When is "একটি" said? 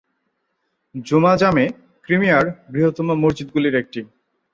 3.75-4.01